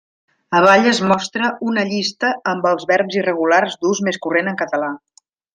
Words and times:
Avall 0.59 0.87
es 0.91 1.01
mostra 1.11 1.51
una 1.73 1.83
llista 1.91 2.33
amb 2.53 2.67
els 2.71 2.89
verbs 2.95 3.21
irregulars 3.21 3.79
d'ús 3.85 4.05
més 4.09 4.23
corrent 4.27 4.55
en 4.55 4.59
català. 4.67 4.95